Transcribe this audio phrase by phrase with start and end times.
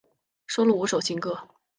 [0.47, 1.47] 收录五首新歌。